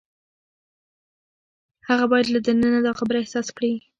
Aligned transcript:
هغه 1.89 2.05
باید 2.11 2.27
له 2.33 2.39
دننه 2.45 2.79
دا 2.87 2.91
خبره 2.99 3.17
احساس 3.23 3.47
کړي. 3.57 3.71